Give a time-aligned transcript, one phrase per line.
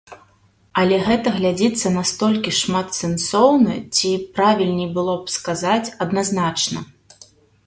[0.83, 6.79] Але гэта глядзіцца настолькі шматсэнсоўна ці, правільней было б сказаць, адназначна.